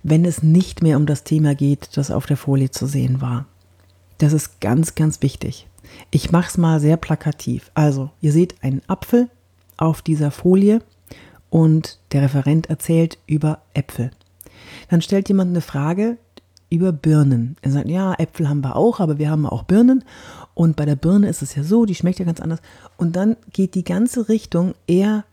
wenn 0.03 0.25
es 0.25 0.43
nicht 0.43 0.83
mehr 0.83 0.97
um 0.97 1.07
das 1.07 1.25
Thema 1.25 1.55
geht, 1.55 1.97
das 1.97 2.11
auf 2.11 2.27
der 2.27 2.37
Folie 2.37 2.71
zu 2.71 2.87
sehen 2.87 3.21
war. 3.21 3.47
Das 4.19 4.33
ist 4.33 4.61
ganz, 4.61 4.95
ganz 4.95 5.23
wichtig. 5.23 5.67
Ich 6.11 6.33
mache 6.33 6.49
es 6.49 6.59
mal 6.59 6.81
sehr 6.81 6.97
plakativ. 6.97 7.71
Also, 7.75 8.11
ihr 8.21 8.33
seht 8.33 8.63
einen 8.63 8.83
Apfel 8.89 9.29
auf 9.77 10.03
dieser 10.03 10.31
Folie 10.31 10.83
und 11.51 11.99
der 12.13 12.23
Referent 12.23 12.69
erzählt 12.69 13.19
über 13.27 13.63
Äpfel. 13.75 14.11
Dann 14.89 15.03
stellt 15.03 15.29
jemand 15.29 15.51
eine 15.51 15.61
Frage 15.61 16.19
über 16.71 16.93
Birnen. 16.93 17.57
Er 17.63 17.71
sagt, 17.71 17.89
ja, 17.89 18.15
Äpfel 18.15 18.49
haben 18.49 18.63
wir 18.63 18.77
auch, 18.77 19.01
aber 19.01 19.19
wir 19.19 19.31
haben 19.31 19.47
auch 19.47 19.63
Birnen. 19.63 20.05
Und 20.55 20.77
bei 20.77 20.85
der 20.85 20.97
Birne 20.97 21.29
ist 21.29 21.43
es 21.43 21.55
ja 21.55 21.63
so, 21.63 21.87
die 21.87 21.95
schmeckt 21.95 22.19
ja 22.19 22.25
ganz 22.25 22.41
anders. 22.41 22.61
Und 22.97 23.17
dann 23.17 23.37
geht 23.53 23.75
die 23.75 23.85
ganze 23.85 24.29
Richtung 24.29 24.75
eher, 24.87 25.25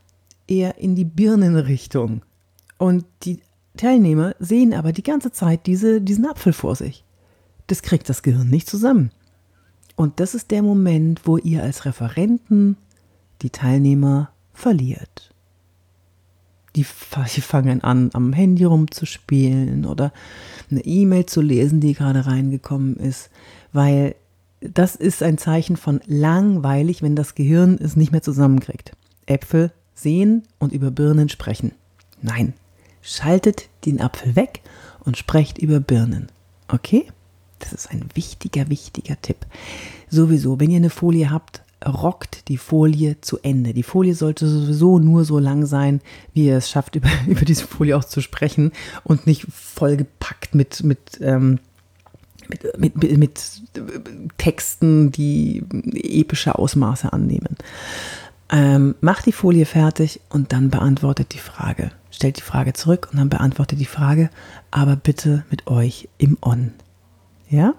eher 0.47 0.77
in 0.77 0.95
die 0.95 1.05
Birnenrichtung. 1.05 2.21
Und 2.77 3.05
die 3.23 3.39
Teilnehmer 3.75 4.35
sehen 4.39 4.73
aber 4.73 4.93
die 4.93 5.03
ganze 5.03 5.31
Zeit 5.31 5.65
diese, 5.65 6.01
diesen 6.01 6.25
Apfel 6.25 6.53
vor 6.53 6.75
sich. 6.75 7.03
Das 7.67 7.81
kriegt 7.81 8.07
das 8.07 8.23
Gehirn 8.23 8.49
nicht 8.49 8.69
zusammen. 8.69 9.11
Und 9.97 10.19
das 10.19 10.35
ist 10.35 10.51
der 10.51 10.61
Moment, 10.61 11.21
wo 11.25 11.37
ihr 11.37 11.63
als 11.63 11.85
Referenten 11.85 12.77
die 13.41 13.49
Teilnehmer 13.49 14.29
verliert 14.53 15.34
die, 16.75 16.85
die 17.35 17.41
fangen 17.41 17.83
an, 17.83 18.09
am 18.13 18.33
Handy 18.33 18.63
rumzuspielen 18.63 19.85
oder 19.85 20.11
eine 20.69 20.83
E-Mail 20.83 21.25
zu 21.25 21.41
lesen, 21.41 21.79
die 21.79 21.93
gerade 21.93 22.25
reingekommen 22.25 22.97
ist, 22.97 23.29
weil 23.73 24.15
das 24.61 24.95
ist 24.95 25.21
ein 25.21 25.37
Zeichen 25.37 25.77
von 25.77 26.01
langweilig, 26.05 27.01
wenn 27.01 27.15
das 27.15 27.35
Gehirn 27.35 27.77
es 27.79 27.95
nicht 27.95 28.11
mehr 28.11 28.21
zusammenkriegt. 28.21 28.93
Äpfel 29.25 29.71
sehen 29.93 30.43
und 30.59 30.73
über 30.73 30.91
Birnen 30.91 31.29
sprechen. 31.29 31.71
Nein, 32.21 32.53
schaltet 33.01 33.69
den 33.85 34.01
Apfel 34.01 34.35
weg 34.35 34.61
und 35.03 35.17
sprecht 35.17 35.57
über 35.57 35.79
Birnen. 35.79 36.27
Okay? 36.67 37.05
Das 37.59 37.73
ist 37.73 37.91
ein 37.91 38.09
wichtiger, 38.13 38.69
wichtiger 38.69 39.19
Tipp. 39.21 39.45
Sowieso, 40.09 40.59
wenn 40.59 40.71
ihr 40.71 40.77
eine 40.77 40.89
Folie 40.89 41.31
habt, 41.31 41.63
rockt 41.85 42.47
die 42.47 42.57
Folie 42.57 43.21
zu 43.21 43.39
Ende. 43.41 43.73
Die 43.73 43.83
Folie 43.83 44.15
sollte 44.15 44.47
sowieso 44.47 44.99
nur 44.99 45.25
so 45.25 45.39
lang 45.39 45.65
sein, 45.65 46.01
wie 46.33 46.47
ihr 46.47 46.57
es 46.57 46.69
schafft, 46.69 46.95
über, 46.95 47.09
über 47.27 47.45
diese 47.45 47.65
Folie 47.67 47.97
auch 47.97 48.05
zu 48.05 48.21
sprechen 48.21 48.71
und 49.03 49.27
nicht 49.27 49.45
vollgepackt 49.51 50.55
mit, 50.55 50.83
mit, 50.83 51.19
ähm, 51.21 51.59
mit, 52.47 52.77
mit, 52.77 53.01
mit, 53.01 53.17
mit 53.17 53.51
Texten, 54.37 55.11
die 55.11 55.63
epische 55.93 56.57
Ausmaße 56.57 57.11
annehmen. 57.11 57.55
Ähm, 58.51 58.93
macht 59.01 59.25
die 59.25 59.31
Folie 59.31 59.65
fertig 59.65 60.21
und 60.29 60.53
dann 60.53 60.69
beantwortet 60.69 61.33
die 61.33 61.39
Frage. 61.39 61.91
Stellt 62.11 62.37
die 62.37 62.41
Frage 62.41 62.73
zurück 62.73 63.09
und 63.11 63.17
dann 63.17 63.29
beantwortet 63.29 63.79
die 63.79 63.85
Frage, 63.85 64.29
aber 64.69 64.95
bitte 64.95 65.43
mit 65.49 65.65
euch 65.67 66.07
im 66.19 66.37
On. 66.41 66.71
Ja? 67.49 67.73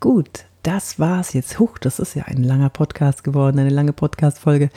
Gut, 0.00 0.46
das 0.68 0.98
war's 0.98 1.32
jetzt. 1.32 1.58
Huch, 1.58 1.78
das 1.78 1.98
ist 1.98 2.14
ja 2.14 2.24
ein 2.24 2.44
langer 2.44 2.68
Podcast 2.68 3.24
geworden, 3.24 3.58
eine 3.58 3.70
lange 3.70 3.94
Podcast-Folge. 3.94 4.68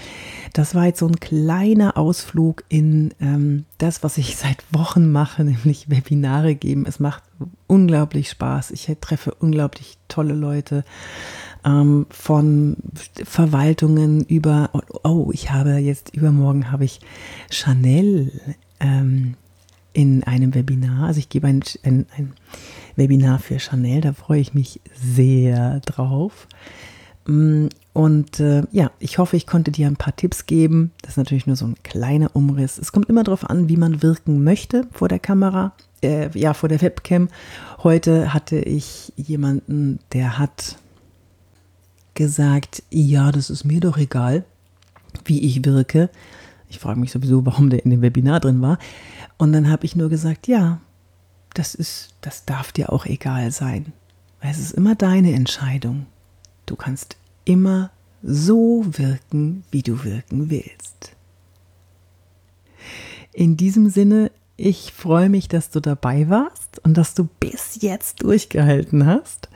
Das 0.53 0.73
war 0.73 0.85
jetzt 0.85 0.99
so 0.99 1.07
ein 1.07 1.19
kleiner 1.19 1.97
Ausflug 1.97 2.63
in 2.69 3.13
ähm, 3.19 3.65
das, 3.77 4.01
was 4.01 4.17
ich 4.17 4.35
seit 4.37 4.63
Wochen 4.71 5.11
mache, 5.11 5.43
nämlich 5.43 5.89
Webinare 5.89 6.55
geben. 6.55 6.85
Es 6.85 7.01
macht 7.01 7.23
unglaublich 7.67 8.29
Spaß. 8.29 8.71
Ich 8.71 8.89
treffe 9.01 9.33
unglaublich 9.33 9.97
tolle 10.07 10.33
Leute 10.33 10.85
ähm, 11.65 12.05
von 12.09 12.77
Verwaltungen 13.25 14.23
über, 14.23 14.69
oh, 15.03 15.31
ich 15.33 15.51
habe 15.51 15.71
jetzt 15.71 16.15
übermorgen 16.15 16.71
habe 16.71 16.85
ich 16.85 17.01
Chanel 17.49 18.31
ähm, 18.79 19.35
in 19.91 20.23
einem 20.23 20.55
Webinar. 20.55 21.07
Also 21.07 21.19
ich 21.19 21.27
gebe 21.27 21.47
ein, 21.47 21.61
ein, 21.83 22.05
ein 22.15 22.31
Webinar 23.01 23.39
für 23.39 23.59
Chanel, 23.59 24.01
da 24.01 24.13
freue 24.13 24.39
ich 24.39 24.53
mich 24.53 24.79
sehr 24.93 25.79
drauf. 25.79 26.47
Mm, 27.25 27.67
und 27.93 28.39
äh, 28.39 28.63
ja, 28.71 28.91
ich 28.99 29.17
hoffe, 29.17 29.35
ich 29.37 29.47
konnte 29.47 29.71
dir 29.71 29.87
ein 29.87 29.95
paar 29.95 30.15
Tipps 30.15 30.45
geben. 30.45 30.91
Das 31.01 31.13
ist 31.13 31.17
natürlich 31.17 31.47
nur 31.47 31.55
so 31.55 31.65
ein 31.65 31.75
kleiner 31.83 32.35
Umriss. 32.35 32.77
Es 32.77 32.91
kommt 32.91 33.09
immer 33.09 33.23
darauf 33.23 33.49
an, 33.49 33.69
wie 33.69 33.77
man 33.77 34.03
wirken 34.03 34.43
möchte 34.43 34.87
vor 34.91 35.07
der 35.07 35.19
Kamera, 35.19 35.73
äh, 36.03 36.29
ja, 36.37 36.53
vor 36.53 36.69
der 36.69 36.81
Webcam. 36.81 37.27
Heute 37.81 38.33
hatte 38.33 38.59
ich 38.59 39.11
jemanden, 39.17 39.99
der 40.13 40.37
hat 40.37 40.77
gesagt, 42.13 42.83
ja, 42.91 43.31
das 43.31 43.49
ist 43.49 43.65
mir 43.65 43.79
doch 43.79 43.97
egal, 43.97 44.45
wie 45.25 45.41
ich 45.41 45.65
wirke. 45.65 46.11
Ich 46.69 46.77
frage 46.77 46.99
mich 46.99 47.11
sowieso, 47.11 47.45
warum 47.47 47.71
der 47.71 47.83
in 47.83 47.89
dem 47.89 48.03
Webinar 48.03 48.39
drin 48.39 48.61
war. 48.61 48.77
Und 49.39 49.53
dann 49.53 49.71
habe 49.71 49.85
ich 49.85 49.95
nur 49.95 50.09
gesagt, 50.09 50.47
ja, 50.47 50.79
das 51.53 51.75
ist, 51.75 52.15
das 52.21 52.45
darf 52.45 52.71
dir 52.71 52.91
auch 52.91 53.05
egal 53.05 53.51
sein. 53.51 53.93
Es 54.39 54.59
ist 54.59 54.71
immer 54.71 54.95
deine 54.95 55.33
Entscheidung. 55.33 56.07
Du 56.65 56.75
kannst 56.75 57.17
immer 57.45 57.91
so 58.23 58.85
wirken, 58.91 59.63
wie 59.71 59.83
du 59.83 60.03
wirken 60.03 60.49
willst. 60.49 61.15
In 63.33 63.57
diesem 63.57 63.89
Sinne, 63.89 64.31
ich 64.57 64.93
freue 64.93 65.29
mich, 65.29 65.47
dass 65.47 65.69
du 65.69 65.79
dabei 65.79 66.29
warst 66.29 66.79
und 66.83 66.97
dass 66.97 67.13
du 67.13 67.27
bis 67.39 67.81
jetzt 67.81 68.23
durchgehalten 68.23 69.05
hast. 69.05 69.49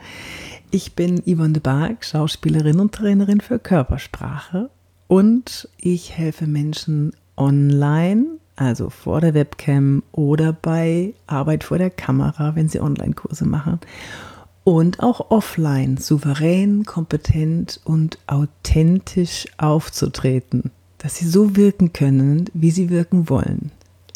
Ich 0.70 0.94
bin 0.94 1.22
Yvonne 1.22 1.54
de 1.54 1.62
Barg, 1.62 2.04
Schauspielerin 2.04 2.80
und 2.80 2.92
Trainerin 2.92 3.40
für 3.40 3.58
Körpersprache 3.58 4.70
und 5.06 5.68
ich 5.78 6.16
helfe 6.16 6.46
Menschen 6.46 7.12
online 7.36 8.38
also 8.56 8.90
vor 8.90 9.20
der 9.20 9.34
Webcam 9.34 10.02
oder 10.12 10.52
bei 10.52 11.14
Arbeit 11.26 11.64
vor 11.64 11.78
der 11.78 11.90
Kamera, 11.90 12.54
wenn 12.56 12.68
sie 12.68 12.80
Online-Kurse 12.80 13.46
machen. 13.46 13.80
Und 14.64 15.00
auch 15.00 15.30
offline 15.30 15.96
souverän, 15.98 16.84
kompetent 16.84 17.80
und 17.84 18.18
authentisch 18.26 19.46
aufzutreten, 19.58 20.72
dass 20.98 21.16
sie 21.16 21.28
so 21.28 21.54
wirken 21.54 21.92
können, 21.92 22.46
wie 22.54 22.72
sie 22.72 22.90
wirken 22.90 23.28
wollen. 23.28 23.70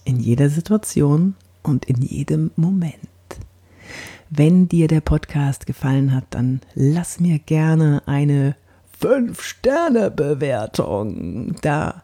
In 0.04 0.18
jeder 0.18 0.49
Situation 0.49 1.37
und 1.62 1.85
in 1.85 2.02
jedem 2.02 2.50
Moment. 2.56 2.97
Wenn 4.30 4.66
dir 4.68 4.88
der 4.88 5.02
Podcast 5.02 5.66
gefallen 5.66 6.14
hat, 6.14 6.25
dann 6.30 6.62
lass 6.75 7.20
mir 7.20 7.38
gerne 7.38 8.02
eine 8.06 8.56
5-Sterne-Bewertung 9.00 11.54
da 11.62 12.02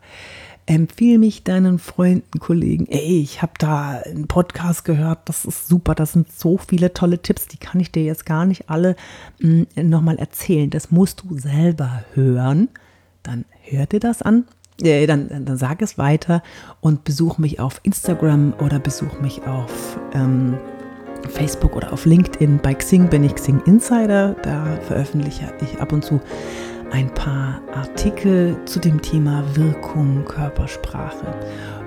empfehle 0.66 1.18
mich 1.18 1.44
deinen 1.44 1.78
Freunden, 1.78 2.40
Kollegen. 2.40 2.86
Ey, 2.86 3.20
ich 3.20 3.40
habe 3.40 3.52
da 3.58 4.02
einen 4.04 4.26
Podcast 4.26 4.84
gehört, 4.84 5.20
das 5.26 5.44
ist 5.44 5.68
super, 5.68 5.94
das 5.94 6.12
sind 6.12 6.30
so 6.30 6.58
viele 6.58 6.92
tolle 6.92 7.22
Tipps, 7.22 7.46
die 7.46 7.56
kann 7.56 7.80
ich 7.80 7.92
dir 7.92 8.02
jetzt 8.02 8.26
gar 8.26 8.44
nicht 8.44 8.68
alle 8.68 8.96
hm, 9.40 9.66
nochmal 9.76 10.18
erzählen. 10.18 10.68
Das 10.68 10.90
musst 10.90 11.22
du 11.22 11.38
selber 11.38 12.04
hören. 12.14 12.68
Dann 13.22 13.44
hör 13.62 13.86
dir 13.86 14.00
das 14.00 14.22
an. 14.22 14.44
Äh, 14.82 15.06
dann, 15.06 15.44
dann 15.46 15.56
sag 15.56 15.80
es 15.80 15.96
weiter 15.96 16.42
und 16.80 17.04
besuch 17.04 17.38
mich 17.38 17.60
auf 17.60 17.80
Instagram 17.82 18.52
oder 18.60 18.78
besuch 18.78 19.20
mich 19.20 19.46
auf 19.46 19.98
ähm, 20.12 20.58
Facebook 21.30 21.74
oder 21.76 21.92
auf 21.92 22.04
LinkedIn. 22.04 22.60
Bei 22.62 22.74
Xing 22.74 23.08
bin 23.08 23.24
ich 23.24 23.34
Xing 23.34 23.62
Insider. 23.66 24.36
Da 24.42 24.78
veröffentliche 24.86 25.52
ich 25.62 25.80
ab 25.80 25.92
und 25.92 26.04
zu 26.04 26.20
ein 26.90 27.12
paar 27.14 27.60
Artikel 27.74 28.56
zu 28.64 28.80
dem 28.80 29.00
Thema 29.02 29.42
Wirkung 29.54 30.24
Körpersprache. 30.24 31.26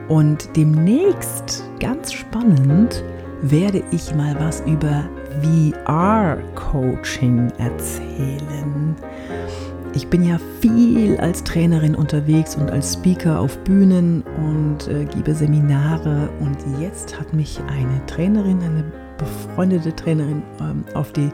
Und 0.08 0.56
demnächst, 0.56 1.64
ganz 1.80 2.14
spannend, 2.14 3.04
werde 3.42 3.84
ich 3.92 4.14
mal 4.16 4.36
was 4.40 4.62
über 4.62 5.06
VR-Coaching 5.86 7.52
erzählen. 7.58 8.96
Ich 9.94 10.08
bin 10.08 10.24
ja 10.24 10.40
viel 10.62 11.18
als 11.18 11.44
Trainerin 11.44 11.96
unterwegs 11.96 12.56
und 12.56 12.70
als 12.70 12.94
Speaker 12.94 13.40
auf 13.40 13.58
Bühnen 13.60 14.24
und 14.38 14.88
äh, 14.88 15.06
gebe 15.06 15.34
Seminare. 15.34 16.30
Und 16.40 16.58
jetzt 16.80 17.20
hat 17.20 17.34
mich 17.34 17.60
eine 17.68 18.06
Trainerin, 18.06 18.62
eine 18.62 18.84
befreundete 19.18 19.96
Trainerin 19.96 20.44
ähm, 20.62 20.84
auf 20.94 21.12
die, 21.12 21.32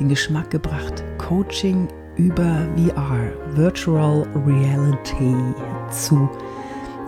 den 0.00 0.08
Geschmack 0.08 0.50
gebracht, 0.50 1.04
Coaching 1.18 1.88
über 2.16 2.66
VR, 2.76 3.32
Virtual 3.54 4.26
Reality, 4.46 5.34
zu 5.90 6.28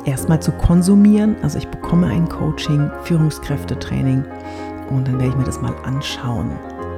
erstmal 0.04 0.40
zu 0.40 0.52
konsumieren. 0.52 1.36
Also 1.42 1.58
ich 1.58 1.68
bekomme 1.68 2.06
ein 2.06 2.28
Coaching, 2.28 2.90
Führungskräftetraining 3.02 4.24
und 4.90 5.08
dann 5.08 5.18
werde 5.18 5.30
ich 5.30 5.36
mir 5.36 5.44
das 5.44 5.60
mal 5.60 5.74
anschauen. 5.84 6.50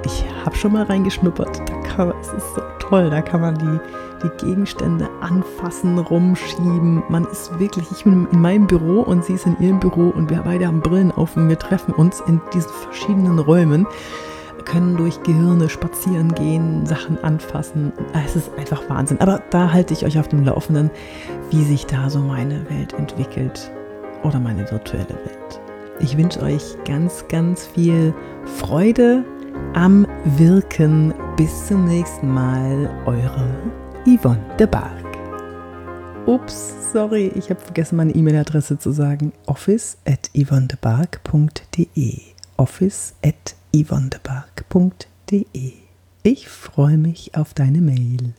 Ich 0.04 0.24
habe 0.44 0.56
schon 0.56 0.72
mal 0.72 0.84
reingeschnuppert. 0.84 1.68
Da 1.68 1.74
kann, 1.82 2.12
es 2.20 2.28
ist 2.28 2.54
so 2.54 2.62
toll. 2.78 3.10
Da 3.10 3.22
kann 3.22 3.40
man 3.40 3.58
die, 3.58 3.80
die 4.22 4.46
Gegenstände 4.46 5.08
anfassen, 5.20 5.98
rumschieben. 5.98 7.02
Man 7.08 7.24
ist 7.24 7.58
wirklich, 7.58 7.90
ich 7.90 8.04
bin 8.04 8.28
in 8.30 8.40
meinem 8.40 8.66
Büro 8.66 9.00
und 9.00 9.24
sie 9.24 9.34
ist 9.34 9.46
in 9.46 9.58
ihrem 9.60 9.80
Büro 9.80 10.10
und 10.10 10.30
wir 10.30 10.42
beide 10.42 10.66
haben 10.66 10.80
Brillen 10.80 11.10
auf 11.10 11.36
und 11.36 11.48
wir 11.48 11.58
treffen 11.58 11.92
uns 11.94 12.20
in 12.28 12.40
diesen 12.52 12.70
verschiedenen 12.70 13.38
Räumen 13.38 13.86
können 14.66 14.96
durch 14.96 15.22
Gehirne 15.22 15.70
spazieren 15.70 16.34
gehen, 16.34 16.84
Sachen 16.84 17.22
anfassen. 17.24 17.92
Ah, 18.12 18.20
es 18.26 18.36
ist 18.36 18.50
einfach 18.58 18.82
Wahnsinn. 18.90 19.18
Aber 19.20 19.42
da 19.50 19.72
halte 19.72 19.94
ich 19.94 20.04
euch 20.04 20.18
auf 20.18 20.28
dem 20.28 20.44
Laufenden, 20.44 20.90
wie 21.50 21.64
sich 21.64 21.86
da 21.86 22.10
so 22.10 22.18
meine 22.18 22.68
Welt 22.68 22.92
entwickelt 22.92 23.70
oder 24.22 24.38
meine 24.38 24.70
virtuelle 24.70 25.08
Welt. 25.08 25.60
Ich 26.00 26.18
wünsche 26.18 26.42
euch 26.42 26.76
ganz, 26.84 27.24
ganz 27.28 27.66
viel 27.66 28.12
Freude 28.58 29.24
am 29.72 30.06
Wirken. 30.36 31.14
Bis 31.36 31.68
zum 31.68 31.86
nächsten 31.86 32.32
Mal. 32.32 32.90
Eure 33.06 33.56
Yvonne 34.04 34.44
de 34.58 34.66
Barg. 34.66 35.06
Ups, 36.26 36.92
sorry, 36.92 37.30
ich 37.34 37.50
habe 37.50 37.60
vergessen, 37.60 37.96
meine 37.96 38.12
E-Mail-Adresse 38.12 38.78
zu 38.78 38.90
sagen. 38.90 39.32
office 39.46 39.96
at 40.04 40.28
office 42.58 43.14
at 43.24 43.54
yvonnebark.de. 43.76 45.72
Ich 46.22 46.48
freue 46.48 46.96
mich 46.96 47.34
auf 47.36 47.52
deine 47.52 47.82
Mail. 47.82 48.32